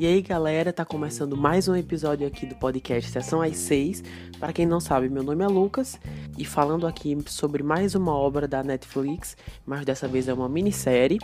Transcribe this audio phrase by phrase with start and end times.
[0.00, 4.02] E aí, galera, tá começando mais um episódio aqui do podcast Sessão às 6.
[4.38, 6.00] Para quem não sabe, meu nome é Lucas
[6.38, 9.36] e falando aqui sobre mais uma obra da Netflix,
[9.66, 11.18] mas dessa vez é uma minissérie.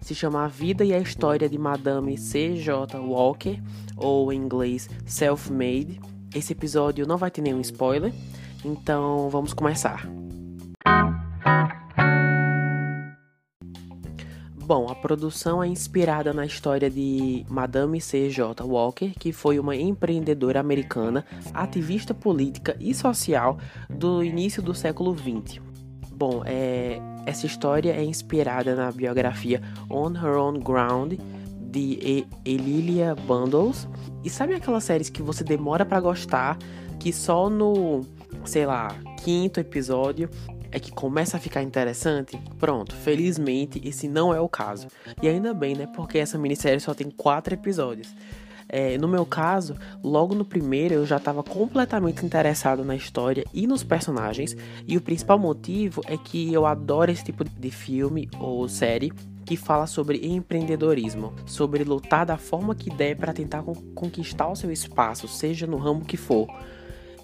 [0.00, 2.98] Se chama A Vida e a História de Madame C.J.
[2.98, 3.62] Walker,
[3.96, 6.00] ou em inglês Self-Made.
[6.34, 8.12] Esse episódio não vai ter nenhum spoiler,
[8.64, 10.04] então vamos começar.
[14.66, 18.64] Bom, a produção é inspirada na história de Madame C.J.
[18.64, 21.24] Walker, que foi uma empreendedora americana,
[21.54, 25.60] ativista política e social do início do século XX.
[26.10, 31.12] Bom, é, essa história é inspirada na biografia On Her Own Ground
[31.60, 33.86] de Elilia Bundles.
[34.24, 36.58] E sabe aquelas séries que você demora para gostar,
[36.98, 38.00] que só no,
[38.44, 38.88] sei lá,
[39.22, 40.28] quinto episódio
[40.76, 42.38] é que começa a ficar interessante?
[42.58, 44.88] Pronto, felizmente esse não é o caso.
[45.22, 45.86] E ainda bem, né?
[45.96, 48.14] Porque essa minissérie só tem quatro episódios.
[48.68, 49.74] É, no meu caso,
[50.04, 54.54] logo no primeiro eu já estava completamente interessado na história e nos personagens,
[54.86, 59.10] e o principal motivo é que eu adoro esse tipo de filme ou série
[59.46, 63.62] que fala sobre empreendedorismo, sobre lutar da forma que der para tentar
[63.94, 66.46] conquistar o seu espaço, seja no ramo que for.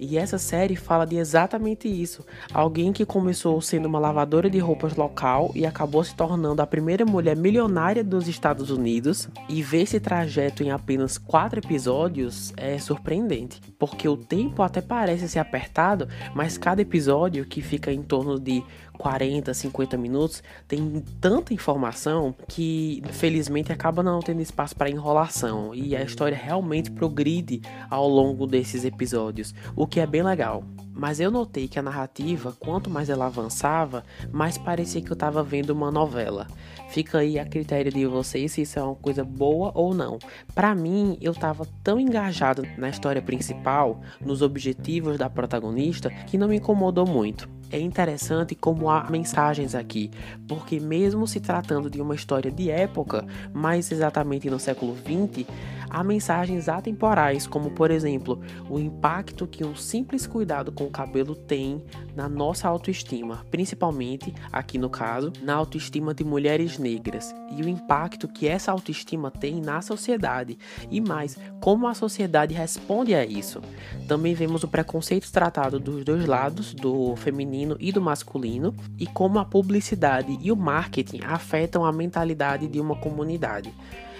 [0.00, 2.24] E essa série fala de exatamente isso.
[2.54, 7.04] Alguém que começou sendo uma lavadora de roupas local e acabou se tornando a primeira
[7.04, 9.28] mulher milionária dos Estados Unidos.
[9.46, 13.60] E ver esse trajeto em apenas quatro episódios é surpreendente.
[13.78, 18.64] Porque o tempo até parece ser apertado, mas cada episódio, que fica em torno de
[19.00, 25.96] 40, 50 minutos, tem tanta informação que felizmente acaba não tendo espaço para enrolação e
[25.96, 30.62] a história realmente progride ao longo desses episódios, o que é bem legal.
[30.92, 35.42] Mas eu notei que a narrativa, quanto mais ela avançava, mais parecia que eu estava
[35.42, 36.46] vendo uma novela.
[36.90, 40.18] Fica aí a critério de vocês se isso é uma coisa boa ou não.
[40.54, 46.48] Para mim, eu estava tão engajado na história principal, nos objetivos da protagonista, que não
[46.48, 47.48] me incomodou muito.
[47.72, 50.10] É interessante como há mensagens aqui,
[50.48, 55.46] porque mesmo se tratando de uma história de época, mais exatamente no século XX,
[55.88, 61.36] há mensagens atemporais, como por exemplo, o impacto que um simples cuidado com o cabelo
[61.36, 61.80] tem
[62.16, 68.26] na nossa autoestima, principalmente, aqui no caso, na autoestima de mulheres negras, e o impacto
[68.26, 70.58] que essa autoestima tem na sociedade,
[70.90, 73.60] e mais, como a sociedade responde a isso.
[74.08, 79.38] Também vemos o preconceito tratado dos dois lados, do feminino e do masculino, e como
[79.38, 83.72] a publicidade e o marketing afetam a mentalidade de uma comunidade.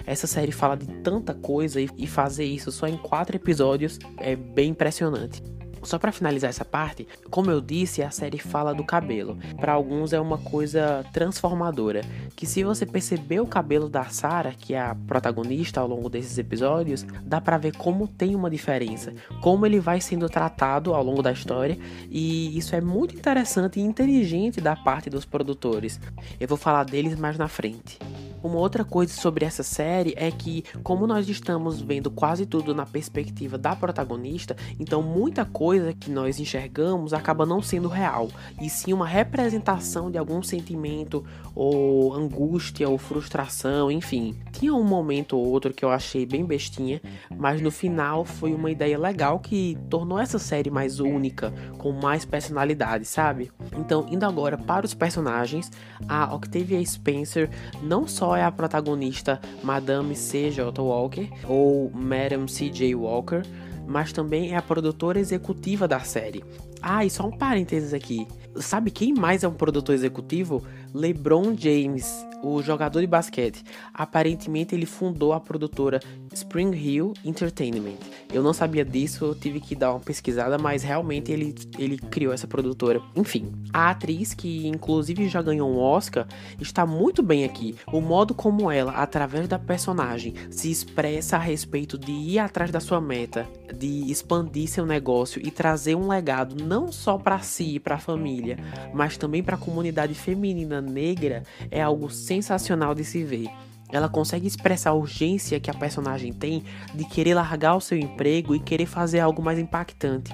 [0.05, 4.71] Essa série fala de tanta coisa e fazer isso só em quatro episódios é bem
[4.71, 5.43] impressionante.
[5.83, 9.37] Só para finalizar essa parte, como eu disse, a série fala do cabelo.
[9.59, 12.01] Para alguns é uma coisa transformadora,
[12.35, 16.37] que se você perceber o cabelo da Sarah, que é a protagonista ao longo desses
[16.37, 21.21] episódios, dá para ver como tem uma diferença, como ele vai sendo tratado ao longo
[21.21, 21.77] da história,
[22.09, 25.99] e isso é muito interessante e inteligente da parte dos produtores.
[26.39, 27.99] Eu vou falar deles mais na frente.
[28.43, 32.85] Uma outra coisa sobre essa série é que, como nós estamos vendo quase tudo na
[32.85, 38.29] perspectiva da protagonista, então muita coisa que nós enxergamos acaba não sendo real,
[38.59, 44.35] e sim uma representação de algum sentimento, ou angústia, ou frustração, enfim.
[44.51, 46.99] Tinha um momento ou outro que eu achei bem bestinha,
[47.37, 52.25] mas no final foi uma ideia legal que tornou essa série mais única, com mais
[52.25, 53.51] personalidade, sabe?
[53.77, 55.71] Então, indo agora para os personagens,
[56.07, 57.49] a Octavia Spencer
[57.83, 60.81] não só é a protagonista Madame C.J.
[60.81, 62.95] Walker ou Madame C.J.
[62.95, 63.41] Walker,
[63.87, 66.43] mas também é a produtora executiva da série.
[66.81, 68.27] Ah, e só um parênteses aqui.
[68.57, 70.63] Sabe quem mais é um produtor executivo?
[70.93, 73.63] LeBron James, o jogador de basquete.
[73.93, 75.99] Aparentemente ele fundou a produtora
[76.33, 77.97] Spring Hill Entertainment.
[78.31, 82.33] Eu não sabia disso, eu tive que dar uma pesquisada, mas realmente ele, ele criou
[82.33, 83.01] essa produtora.
[83.15, 86.27] Enfim, a atriz, que inclusive já ganhou um Oscar,
[86.59, 87.75] está muito bem aqui.
[87.91, 92.79] O modo como ela, através da personagem, se expressa a respeito de ir atrás da
[92.79, 97.79] sua meta, de expandir seu negócio e trazer um legado não só para si e
[97.79, 98.40] para a família,
[98.93, 103.49] mas também para a comunidade feminina negra, é algo sensacional de se ver.
[103.91, 106.63] Ela consegue expressar a urgência que a personagem tem
[106.95, 110.33] de querer largar o seu emprego e querer fazer algo mais impactante.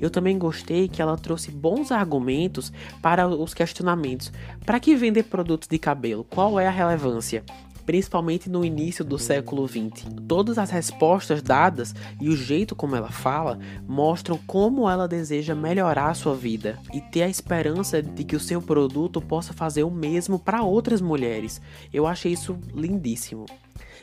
[0.00, 2.70] Eu também gostei que ela trouxe bons argumentos
[3.00, 4.30] para os questionamentos.
[4.64, 6.24] Para que vender produtos de cabelo?
[6.24, 7.42] Qual é a relevância?
[7.88, 10.04] Principalmente no início do século XX.
[10.28, 13.58] Todas as respostas dadas e o jeito como ela fala
[13.88, 18.40] mostram como ela deseja melhorar a sua vida e ter a esperança de que o
[18.40, 21.62] seu produto possa fazer o mesmo para outras mulheres.
[21.90, 23.46] Eu achei isso lindíssimo.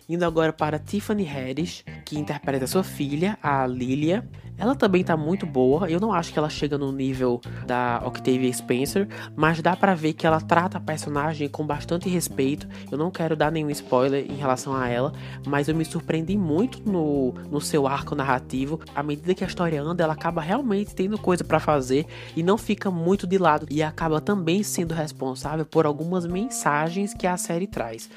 [0.08, 4.24] Indo agora para Tiffany Haddish, que interpreta sua filha, a Lilia.
[4.58, 5.90] Ela também tá muito boa.
[5.90, 10.14] Eu não acho que ela chega no nível da Octavia Spencer, mas dá para ver
[10.14, 12.68] que ela trata a personagem com bastante respeito.
[12.90, 15.12] Eu não quero dar nenhum spoiler em relação a ela,
[15.46, 18.80] mas eu me surpreendi muito no, no seu arco narrativo.
[18.96, 22.06] À medida que a história anda, ela acaba realmente tendo coisa para fazer
[22.36, 27.28] e não fica muito de lado e acaba também sendo responsável por algumas mensagens que
[27.28, 28.08] a série traz.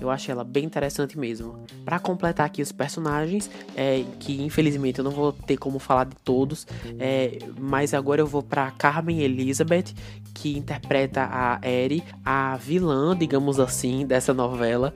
[0.00, 1.64] Eu achei ela bem interessante mesmo.
[1.84, 6.16] Para completar aqui os personagens, é, que infelizmente eu não vou ter como falar de
[6.16, 6.66] todos,
[6.98, 9.94] é, mas agora eu vou para Carmen Elizabeth,
[10.34, 14.92] que interpreta a Eri, a vilã, digamos assim, dessa novela.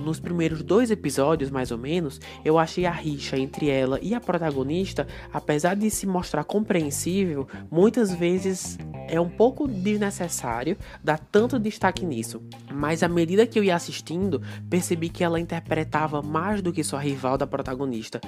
[0.00, 4.20] Nos primeiros dois episódios, mais ou menos, eu achei a rixa entre ela e a
[4.20, 12.04] protagonista, apesar de se mostrar compreensível, muitas vezes é um pouco desnecessário dar tanto destaque
[12.04, 12.42] nisso.
[12.72, 17.00] Mas à medida que eu ia assistindo, percebi que ela interpretava mais do que sua
[17.00, 18.20] rival da protagonista.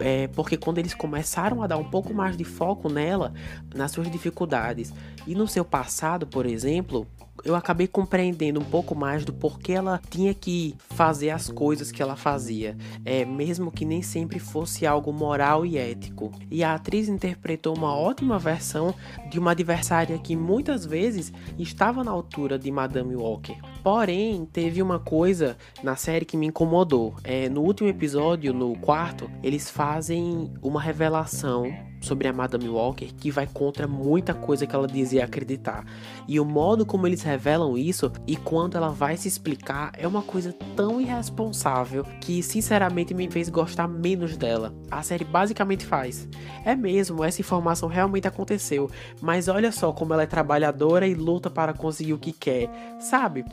[0.00, 3.32] É, porque quando eles começaram a dar um pouco mais de foco nela,
[3.74, 4.92] nas suas dificuldades
[5.26, 7.06] e no seu passado, por exemplo,
[7.44, 12.02] eu acabei compreendendo um pouco mais do porquê ela tinha que fazer as coisas que
[12.02, 16.30] ela fazia, é, mesmo que nem sempre fosse algo moral e ético.
[16.50, 18.94] E a atriz interpretou uma ótima versão
[19.30, 23.56] de uma adversária que muitas vezes estava na altura de Madame Walker.
[23.82, 27.14] Porém, teve uma coisa na série que me incomodou.
[27.24, 33.30] É, no último episódio, no quarto, eles fazem uma revelação sobre a Madame Walker que
[33.30, 35.84] vai contra muita coisa que ela dizia acreditar.
[36.28, 40.22] E o modo como eles revelam isso e quando ela vai se explicar é uma
[40.22, 44.74] coisa tão irresponsável que sinceramente me fez gostar menos dela.
[44.90, 46.28] A série basicamente faz.
[46.64, 48.90] É mesmo, essa informação realmente aconteceu,
[49.20, 52.68] mas olha só como ela é trabalhadora e luta para conseguir o que quer,
[53.00, 53.44] sabe?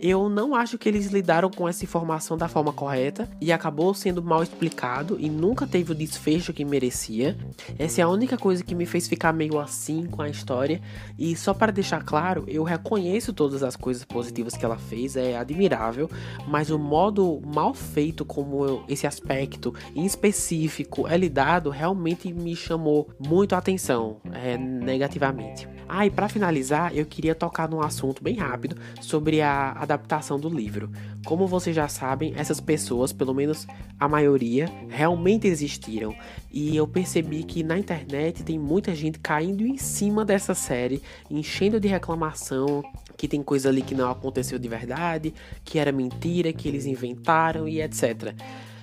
[0.00, 4.22] Eu não acho que eles lidaram com essa informação da forma correta e acabou sendo
[4.22, 7.36] mal explicado e nunca teve o desfecho que merecia.
[7.78, 10.80] Essa essa é a única coisa que me fez ficar meio assim com a história.
[11.18, 15.36] E só para deixar claro, eu reconheço todas as coisas positivas que ela fez, é
[15.36, 16.08] admirável,
[16.46, 22.54] mas o modo mal feito como eu, esse aspecto em específico é lidado realmente me
[22.54, 25.66] chamou muito a atenção, é, negativamente.
[25.88, 30.50] Ah, e para finalizar, eu queria tocar num assunto bem rápido sobre a adaptação do
[30.50, 30.90] livro.
[31.24, 33.66] Como vocês já sabem, essas pessoas, pelo menos
[33.98, 36.14] a maioria, realmente existiram.
[36.52, 41.80] E eu percebi que na internet tem muita gente caindo em cima dessa série, enchendo
[41.80, 42.84] de reclamação,
[43.16, 45.32] que tem coisa ali que não aconteceu de verdade,
[45.64, 48.34] que era mentira, que eles inventaram e etc.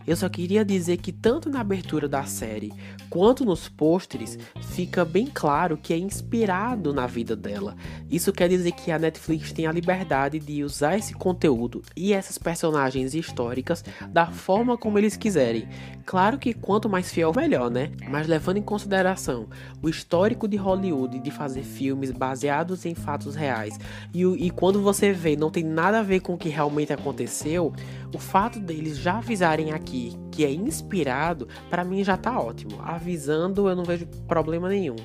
[0.07, 2.71] Eu só queria dizer que tanto na abertura da série
[3.09, 7.75] quanto nos pôsteres fica bem claro que é inspirado na vida dela.
[8.09, 12.37] Isso quer dizer que a Netflix tem a liberdade de usar esse conteúdo e essas
[12.37, 15.67] personagens históricas da forma como eles quiserem.
[16.05, 17.91] Claro que quanto mais fiel, melhor, né?
[18.09, 19.47] Mas levando em consideração
[19.81, 23.79] o histórico de Hollywood de fazer filmes baseados em fatos reais
[24.13, 27.73] e, e quando você vê não tem nada a ver com o que realmente aconteceu,
[28.15, 32.81] o fato deles já avisarem aqui que é inspirado, para mim já tá ótimo.
[32.81, 34.95] Avisando, eu não vejo problema nenhum.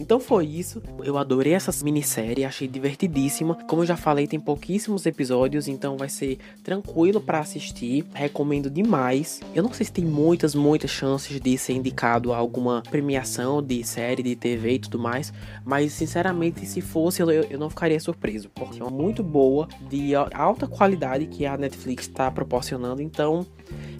[0.00, 0.82] Então foi isso.
[1.04, 3.54] Eu adorei essa minissérie, achei divertidíssima.
[3.66, 8.06] Como eu já falei, tem pouquíssimos episódios, então vai ser tranquilo para assistir.
[8.14, 9.40] Recomendo demais.
[9.54, 13.84] Eu não sei se tem muitas, muitas chances de ser indicado a alguma premiação de
[13.84, 15.34] série, de TV e tudo mais,
[15.66, 20.14] mas sinceramente, se fosse, eu, eu não ficaria surpreso, porque é uma muito boa, de
[20.14, 23.02] alta qualidade que a Netflix está proporcionando.
[23.02, 23.46] Então,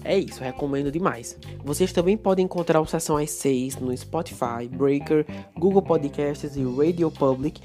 [0.03, 1.37] é isso, recomendo demais.
[1.63, 5.25] Vocês também podem encontrar o Sessão às 6 no Spotify, Breaker,
[5.57, 7.61] Google Podcasts e Radio Public.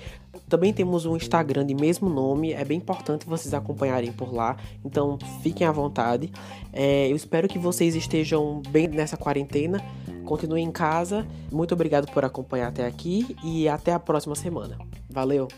[0.48, 5.18] Também temos um Instagram de mesmo nome, é bem importante vocês acompanharem por lá, então
[5.42, 6.30] fiquem à vontade.
[6.72, 9.82] É, eu espero que vocês estejam bem nessa quarentena,
[10.24, 11.26] continuem em casa.
[11.50, 14.78] Muito obrigado por acompanhar até aqui e até a próxima semana.
[15.08, 15.48] Valeu!